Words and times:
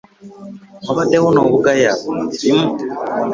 Wabaddewo 0.85 1.29
n'obugayaavu 1.31 2.09
mu 2.17 2.23
mirimu. 2.29 2.67